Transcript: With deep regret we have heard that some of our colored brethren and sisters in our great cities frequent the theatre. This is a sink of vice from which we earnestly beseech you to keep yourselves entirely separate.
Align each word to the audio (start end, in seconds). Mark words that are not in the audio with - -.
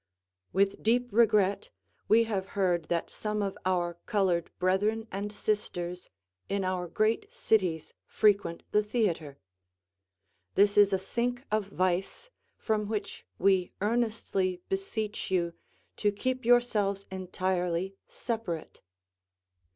With 0.51 0.81
deep 0.81 1.09
regret 1.13 1.69
we 2.07 2.23
have 2.23 2.47
heard 2.57 2.85
that 2.85 3.11
some 3.11 3.43
of 3.43 3.55
our 3.67 3.99
colored 4.07 4.49
brethren 4.57 5.07
and 5.11 5.31
sisters 5.31 6.09
in 6.49 6.65
our 6.65 6.87
great 6.87 7.31
cities 7.31 7.93
frequent 8.07 8.63
the 8.71 8.81
theatre. 8.81 9.37
This 10.55 10.75
is 10.75 10.91
a 10.91 10.97
sink 10.97 11.43
of 11.51 11.67
vice 11.67 12.31
from 12.57 12.87
which 12.87 13.27
we 13.37 13.73
earnestly 13.79 14.63
beseech 14.69 15.29
you 15.29 15.53
to 15.97 16.11
keep 16.11 16.45
yourselves 16.45 17.05
entirely 17.11 17.93
separate. 18.07 18.81